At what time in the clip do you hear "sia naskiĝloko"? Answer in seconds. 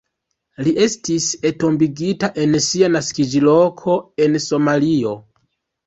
2.71-4.03